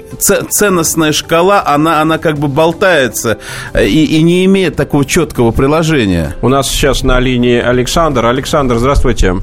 [0.49, 3.39] ценностная шкала, она, она как бы болтается
[3.73, 6.35] э, и, и не имеет такого четкого приложения.
[6.43, 8.27] У нас сейчас на линии Александр.
[8.27, 9.35] Александр, здравствуйте.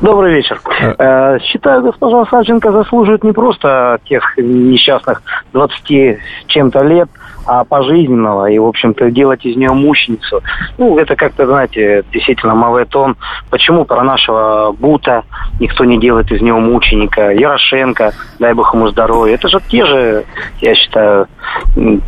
[0.00, 0.60] Добрый вечер.
[0.98, 1.36] А.
[1.36, 6.18] Э, считаю, госпожа Савченко заслуживает не просто тех несчастных 20
[6.48, 7.08] чем-то лет,
[7.46, 10.42] а пожизненного, и, в общем-то, делать из нее мученицу.
[10.78, 13.16] Ну, это как-то, знаете, действительно мавитон.
[13.50, 15.24] Почему про нашего Бута
[15.60, 17.30] никто не делает из него мученика?
[17.30, 19.34] Ярошенко, дай бог ему здоровья.
[19.34, 20.24] Это же те же,
[20.60, 21.26] я считаю,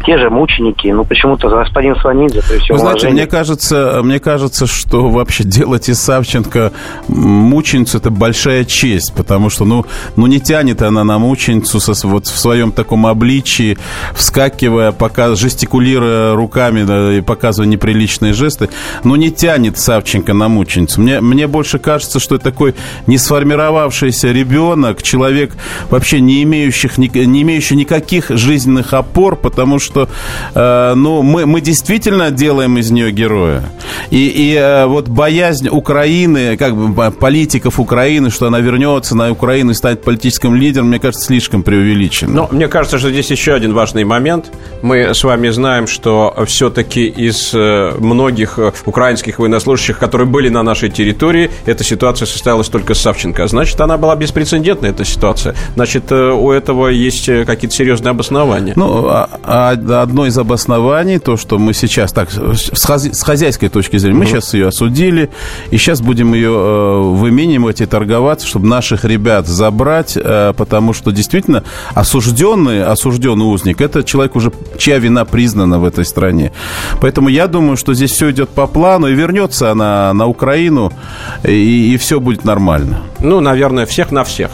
[0.04, 0.88] те же мученики.
[0.88, 5.88] Ну, почему-то господин Сванидзе, при всем Вы знаете, мне кажется, мне кажется, что вообще делать
[5.88, 6.72] из Савченко
[7.08, 9.84] мученицу– это большая честь, потому что, ну,
[10.16, 13.78] ну не тянет она на мученицу со, вот в своем таком обличии,
[14.14, 18.68] вскакивая, пока жестикулируя руками да, и показывая неприличные жесты,
[19.04, 21.00] но не тянет Савченко на мученицу.
[21.00, 22.74] Мне, мне больше кажется, что это такой
[23.06, 25.52] не сформировавшийся ребенок, человек
[25.90, 30.08] вообще не, имеющих, не, не имеющий никаких жизненных опор, потому что
[30.54, 33.64] э, ну, мы, мы действительно делаем из нее героя.
[34.10, 39.72] И, и э, вот боязнь Украины, как бы политиков Украины, что она вернется на Украину
[39.72, 42.32] и станет политическим лидером, мне кажется, слишком преувеличено.
[42.32, 44.46] Но мне кажется, что здесь еще один важный момент.
[44.82, 50.62] Мы с вами знаем, что все-таки из э, многих э, украинских военнослужащих, которые были на
[50.62, 53.46] нашей территории, эта ситуация состоялась только с Савченко.
[53.48, 55.54] Значит, она была беспрецедентная, эта ситуация.
[55.74, 58.74] Значит, у этого есть какие-то серьезные обоснования.
[58.76, 64.18] Ну, а, а одно из обоснований, то, что мы сейчас так, с хозяйской точки зрения,
[64.18, 64.32] мы угу.
[64.32, 65.30] сейчас ее осудили,
[65.70, 71.10] и сейчас будем ее э, выменивать и торговаться, чтобы наших ребят забрать, э, потому что
[71.10, 76.52] действительно осужденный, осужденный узник, это человек уже, чья вина признана в этой стране.
[77.00, 80.92] Поэтому я думаю, что здесь все идет по плану, и вернется она на Украину,
[81.44, 83.02] и, и все будет нормально.
[83.20, 84.50] Ну, наверное, всех на всех.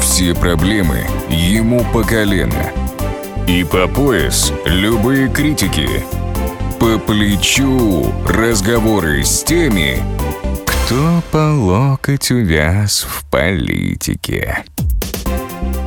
[0.00, 2.72] Все проблемы ему по колено.
[3.46, 5.88] И по пояс любые критики.
[6.80, 9.98] По плечу разговоры с теми,
[10.66, 14.64] кто по локоть увяз в политике.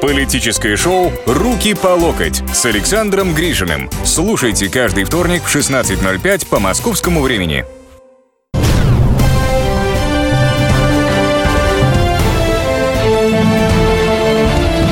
[0.00, 3.88] Политическое шоу «Руки по локоть» с Александром Гришиным.
[4.04, 7.64] Слушайте каждый вторник в 16.05 по московскому времени.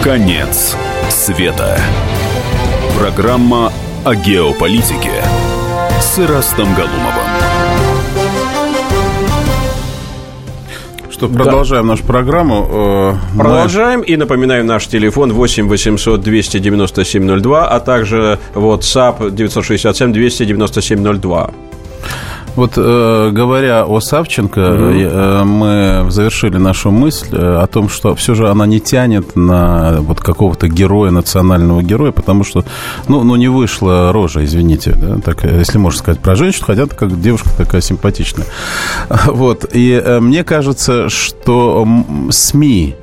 [0.03, 0.77] Конец
[1.11, 1.79] света.
[2.99, 3.73] Программа
[4.05, 5.23] о геополитике
[6.01, 7.30] с Ирастом Галумовым.
[11.21, 11.91] Что, продолжаем да.
[11.91, 12.67] нашу программу.
[12.71, 14.01] Э, продолжаем.
[14.01, 14.07] Мы...
[14.07, 21.51] И напоминаем наш телефон 8 800 297 02, а также WhatsApp 967 297 02.
[22.57, 24.85] Вот э, говоря о Савченко, угу.
[24.91, 29.99] э, мы завершили нашу мысль э, о том, что все же она не тянет на
[30.01, 32.65] вот какого-то героя, национального героя, потому что,
[33.09, 37.21] ну, ну не вышла рожа, извините, да, так, если можно сказать про женщину, хотя как
[37.21, 38.47] девушка такая симпатичная.
[39.41, 41.87] Вот, и э, мне кажется, что
[42.31, 42.97] СМИ,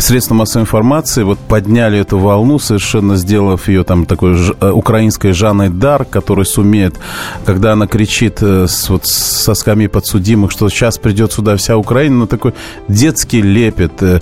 [0.00, 5.32] средства массовой информации вот подняли эту волну, совершенно сделав ее там такой ж, э, украинской
[5.32, 6.96] Жанной Дар, которая сумеет,
[7.44, 12.16] когда она кричит э, с, вот, со скамьи подсудимых, что сейчас придет сюда вся Украина,
[12.16, 12.52] ну такой
[12.88, 14.20] детский лепет э,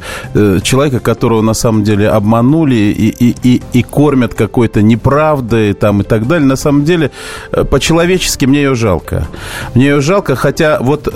[0.62, 6.04] человека, которого на самом деле обманули и, и, и, и кормят какой-то неправдой там и
[6.04, 6.46] так далее.
[6.46, 7.10] На самом деле,
[7.70, 9.26] по-человечески мне ее жалко.
[9.74, 11.12] Мне ее жалко, хотя вот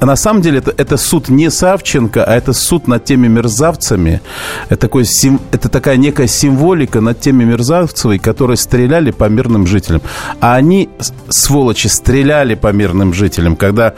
[0.00, 4.20] на самом деле это, это суд не Савченко, а это суд над теми мерзавцами.
[4.68, 5.04] Это, такой,
[5.52, 10.02] это такая некая символика над теми мерзавцами, которые стреляли по мирным жителям.
[10.40, 10.88] А они,
[11.28, 13.56] сволочи, стреляли по мирным жителям.
[13.56, 13.94] Когда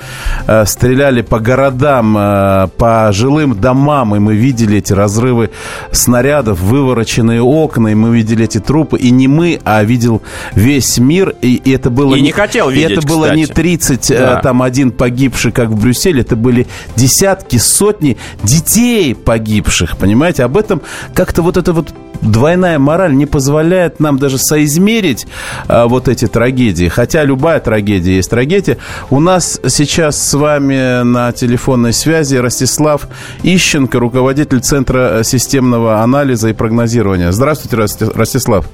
[0.46, 5.50] э, стреляли по городам, э, по жилым домам, и мы видели эти разрывы
[5.90, 8.98] снарядов, вывороченные окна, и мы видели эти трупы.
[8.98, 10.22] И не мы, а видел
[10.54, 11.34] весь мир.
[11.42, 12.14] И, и это было...
[12.14, 13.38] И не, не хотел видеть, И это было кстати.
[13.38, 14.40] не 30, э, да.
[14.40, 16.20] там, один погибший, как в Брюсселе.
[16.20, 20.44] Это были десятки, сотни детей погибших, понимаете?
[20.44, 20.82] Об этом
[21.14, 21.88] как-то вот это вот
[22.20, 25.26] двойная мораль не позволяет нам даже соизмерить
[25.68, 26.88] а, вот эти трагедии.
[26.88, 28.76] Хотя любая трагедия есть трагедия.
[29.08, 33.08] У нас сейчас с вами на телефонной связи Ростислав
[33.42, 37.32] Ищенко, руководитель Центра системного анализа и прогнозирования.
[37.32, 37.76] Здравствуйте,
[38.14, 38.66] Ростислав.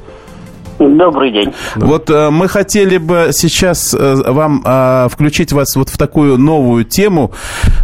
[0.79, 1.53] Добрый день.
[1.77, 6.85] Вот э, мы хотели бы сейчас э, вам э, включить вас вот в такую новую
[6.85, 7.33] тему.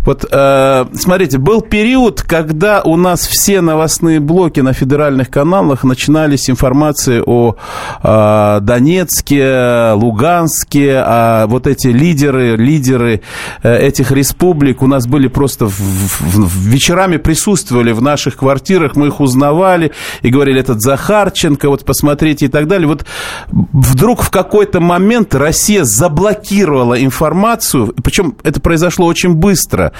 [0.04, 6.48] Вот э, смотрите, был период, когда у нас все новостные блоки на федеральных каналах начинались
[6.48, 7.57] информации о
[8.02, 13.22] э, Донецке, Луганске, а вот эти лидеры, лидеры
[13.62, 18.94] э, этих республик у нас были просто в, в, в, вечерами присутствовали в наших квартирах,
[18.94, 22.84] мы их узнавали и говорили, этот Захарченко, вот посмотрите и так далее.
[22.87, 23.05] Вот
[23.51, 29.92] вдруг в какой-то момент Россия заблокировала информацию, причем это произошло очень быстро,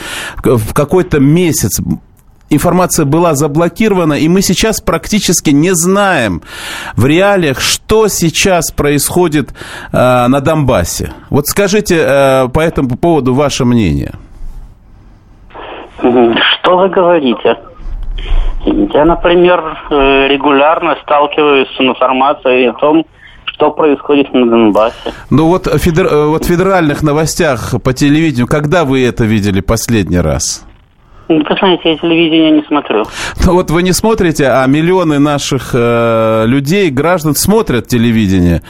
[0.43, 1.81] в какой-то месяц
[2.51, 6.43] информация была заблокирована, и мы сейчас практически не знаем
[6.97, 9.51] в реалиях, что сейчас происходит
[9.93, 11.13] э, на Донбассе.
[11.31, 14.15] Вот скажите э, по этому поводу ваше мнение.
[15.99, 17.57] Что вы говорите?
[18.65, 23.05] Я, например, э, регулярно сталкиваюсь с информацией о том,
[23.47, 25.13] что происходит на Донбассе.
[25.31, 26.07] Ну вот, федер...
[26.07, 30.67] Э, вот в федеральных новостях по телевидению, когда вы это видели последний раз?
[31.29, 33.05] Вы знаете, я телевидение не смотрю.
[33.47, 38.63] Ну вот вы не смотрите, а миллионы наших э, людей, граждан смотрят телевидение.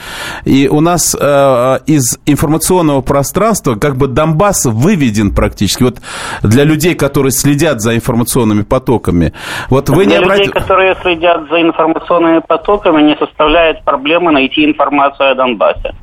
[0.45, 5.83] И у нас э, из информационного пространства как бы Донбасс выведен практически.
[5.83, 5.97] Вот
[6.43, 9.33] для людей, которые следят за информационными потоками.
[9.69, 10.45] Вот вы для не обрати...
[10.45, 15.93] людей, которые следят за информационными потоками, не составляет проблемы найти информацию о Донбассе.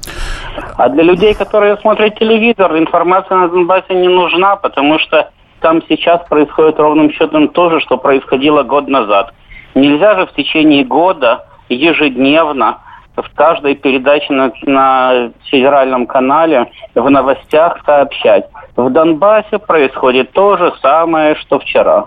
[0.77, 5.31] А для людей, которые смотрят телевизор, информация на Донбассе не нужна, потому что
[5.63, 9.33] там сейчас происходит ровным счетом то же, что происходило год назад.
[9.75, 12.79] Нельзя же в течение года ежедневно
[13.17, 18.47] в каждой передаче на, на федеральном канале в новостях сообщать.
[18.77, 22.07] В Донбассе происходит то же самое, что вчера.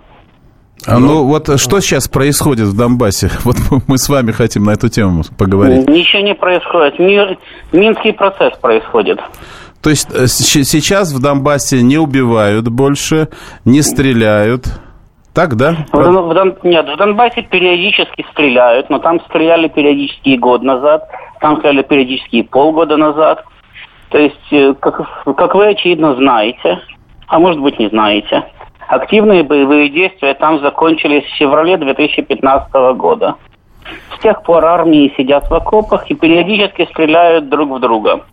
[0.87, 3.29] А ну вот что сейчас происходит в Донбассе?
[3.43, 3.55] Вот
[3.87, 5.87] мы с вами хотим на эту тему поговорить.
[5.87, 6.99] Ничего не происходит.
[6.99, 7.37] Мир,
[7.71, 9.19] Минский процесс происходит.
[9.85, 13.29] То есть э, сейчас в Донбассе не убивают больше,
[13.65, 14.65] не стреляют.
[15.31, 15.75] Так, да?
[15.93, 16.57] В, в.
[16.63, 21.07] Нет, в Донбассе периодически стреляют, но там стреляли периодически и год назад,
[21.39, 23.43] там стреляли периодически и полгода назад.
[24.09, 26.79] То есть, э, как, как вы очевидно знаете,
[27.27, 28.43] а может быть не знаете,
[28.87, 33.35] активные боевые действия там закончились в феврале 2015 года.
[34.17, 38.23] С тех пор армии сидят в окопах и периодически стреляют друг в друга.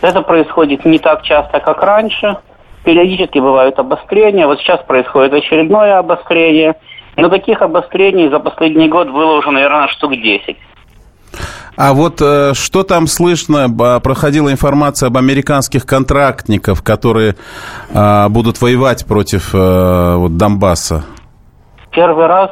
[0.00, 2.36] Это происходит не так часто, как раньше.
[2.84, 4.46] Периодически бывают обострения.
[4.46, 6.76] Вот сейчас происходит очередное обострение.
[7.16, 10.56] Но таких обострений за последний год было уже, наверное, штук 10.
[11.76, 13.68] А вот э, что там слышно?
[14.00, 17.36] Проходила информация об американских контрактников, которые
[17.92, 21.04] э, будут воевать против э, вот, Донбасса.
[21.90, 22.50] Первый раз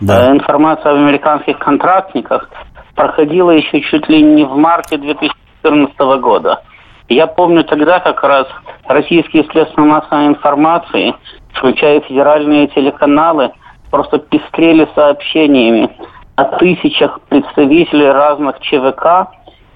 [0.00, 0.30] да.
[0.30, 2.48] э, информация об американских контрактниках
[2.94, 6.62] проходила еще чуть ли не в марте 2000 2014 года.
[7.08, 8.46] Я помню тогда как раз
[8.86, 11.14] российские средства массовой информации,
[11.52, 13.52] включая федеральные телеканалы,
[13.90, 15.88] просто пестрели сообщениями
[16.34, 19.28] о тысячах представителей разных ЧВК,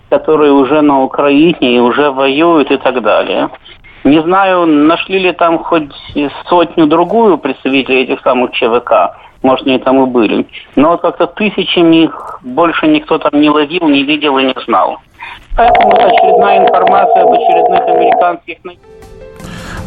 [0.09, 3.49] которые уже на Украине и уже воюют и так далее.
[4.03, 5.91] Не знаю, нашли ли там хоть
[6.49, 9.16] сотню-другую представителей этих самых ЧВК.
[9.43, 10.47] Может, они там и были.
[10.74, 14.99] Но вот как-то тысячами их больше никто там не ловил, не видел и не знал.
[15.57, 18.64] Поэтому очередная информация об очередных американских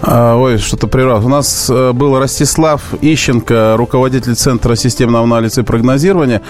[0.06, 1.26] ой, что-то прервал.
[1.26, 6.42] У нас э, был Ростислав Ищенко, руководитель Центра системного анализа и прогнозирования.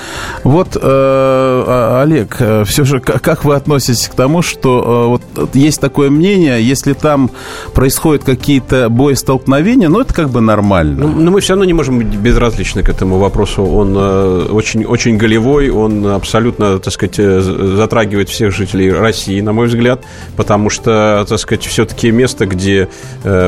[0.44, 5.80] Вот, э, а, Олег, э, все же, как вы относитесь к тому, что вот есть
[5.80, 7.30] такое мнение, если там
[7.74, 11.08] происходят какие-то боестолкновения, ну, это как бы нормально.
[11.08, 13.64] Ну, но мы все равно не можем быть безразличны к этому вопросу.
[13.64, 20.04] Он очень, очень голевой, он абсолютно, так сказать, затрагивает всех жителей России, на мой взгляд,
[20.36, 22.90] потому что, так сказать, все-таки место, где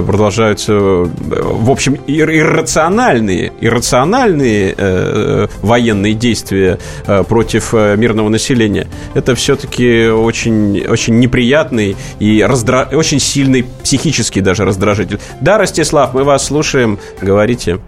[0.02, 6.78] продолжаются, в общем, иррациональные, иррациональные э, военные действия
[7.08, 8.88] э, против э, мирного населения.
[9.14, 12.88] Это все-таки очень, очень неприятный и раздра...
[12.91, 15.20] очень сильный психический даже раздражитель.
[15.41, 17.00] Да, Ростислав, мы вас слушаем.
[17.22, 17.80] Говорите.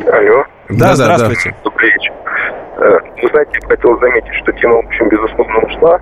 [0.00, 0.44] Алло.
[0.68, 1.50] Да, да здравствуйте.
[1.50, 1.56] Да.
[1.64, 2.12] Добрый вечер.
[2.78, 6.00] Э, вы знаете, я хотел заметить, что тема, в общем, безусловно, ушла.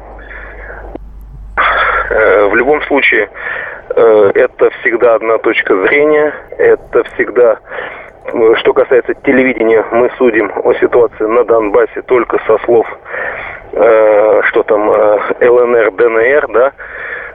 [2.11, 7.59] Э, в любом случае, Э, это всегда одна точка зрения, это всегда
[8.25, 12.87] э, что касается телевидения, мы судим о ситуации на Донбассе только со слов,
[13.73, 16.73] э, что там, э, ЛНР, ДНР, да,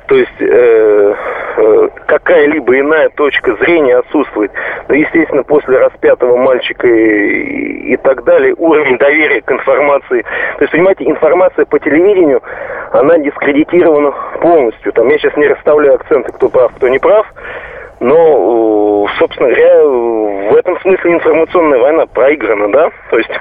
[0.10, 1.14] то есть э,
[1.58, 4.52] э, какая-либо иная точка зрения отсутствует.
[4.88, 10.24] Но, естественно, после распятого мальчика и, и так далее, уровень доверия к информации.
[10.58, 12.42] То есть, понимаете, информация по телевидению,
[12.92, 14.92] она дискредитирована полностью.
[14.94, 17.32] Там я сейчас не расставляю акценты, кто прав, кто не прав.
[18.00, 19.84] Но, собственно говоря,
[20.52, 22.90] в этом смысле информационная война проиграна, да?
[23.12, 23.32] То есть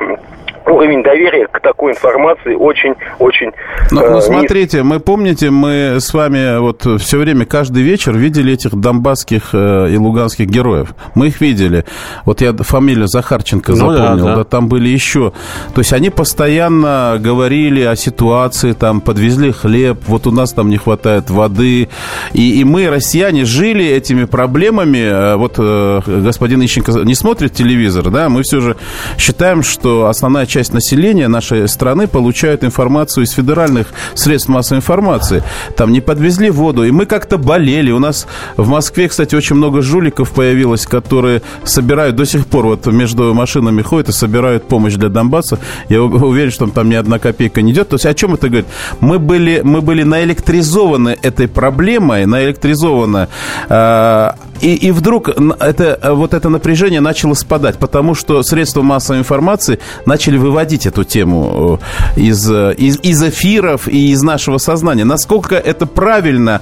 [0.71, 3.53] уровень доверия к такой информации очень-очень
[3.91, 8.53] ну, э, ну, смотрите, мы помните, мы с вами вот все время, каждый вечер видели
[8.53, 10.95] этих донбасских э, и луганских героев.
[11.15, 11.85] Мы их видели.
[12.25, 14.37] Вот я фамилию Захарченко ну, запомнил, да, да.
[14.37, 15.33] да, там были еще.
[15.75, 20.77] То есть они постоянно говорили о ситуации, там подвезли хлеб, вот у нас там не
[20.77, 21.89] хватает воды.
[22.33, 24.99] И, и мы, россияне, жили этими проблемами.
[24.99, 28.77] Э, вот э, господин Ищенко не смотрит телевизор, да, мы все же
[29.17, 35.45] считаем, что основная часть часть населения нашей страны получает информацию из федеральных средств массовой информации.
[35.77, 37.93] Там не подвезли воду, и мы как-то болели.
[37.93, 42.87] У нас в Москве, кстати, очень много жуликов появилось, которые собирают до сих пор вот
[42.87, 45.61] между машинами ходят и собирают помощь для Донбасса.
[45.89, 47.91] Я уверен, что там ни одна копейка не идет.
[47.91, 48.67] То есть о чем это говорит?
[48.99, 53.29] Мы были, мы были наэлектризованы этой проблемой, наэлектризованы
[53.69, 54.31] э,
[54.61, 60.37] и, и вдруг это, вот это напряжение начало спадать, потому что средства массовой информации начали
[60.37, 61.81] выводить эту тему
[62.17, 65.05] э, из, из, из эфиров и из нашего сознания.
[65.05, 66.61] Насколько это правильно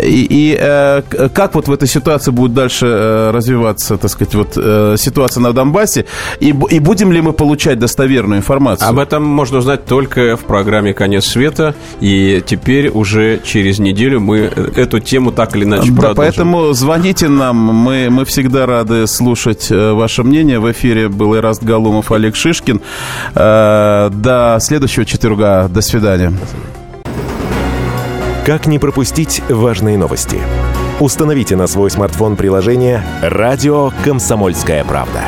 [0.00, 4.50] и, и э, как вот в этой ситуации будет дальше э, развиваться, так сказать, вот
[4.98, 6.06] ситуация на Донбассе,
[6.40, 8.88] и, и будем ли мы получать достоверную информацию?
[8.88, 14.38] Об этом можно узнать только в программе «Конец света», и теперь уже через неделю мы
[14.38, 16.16] эту тему так или иначе да, продолжим.
[16.16, 17.56] Поэтому звоните нам.
[17.56, 20.60] Мы, мы всегда рады слушать э, ваше мнение.
[20.60, 22.80] В эфире был Ираст Галумов, Олег Шишкин.
[23.34, 25.68] Э, до следующего четверга.
[25.68, 26.32] До свидания.
[28.44, 30.38] Как не пропустить важные новости?
[30.98, 35.22] Установите на свой смартфон приложение «Радио Комсомольская правда».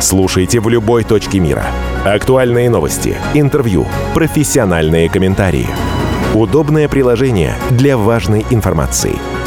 [0.00, 1.64] Слушайте в любой точке мира.
[2.04, 5.68] Актуальные новости, интервью, профессиональные комментарии.
[6.34, 9.18] Удобное приложение для важной информации–